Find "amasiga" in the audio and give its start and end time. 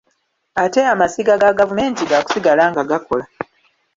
0.93-1.33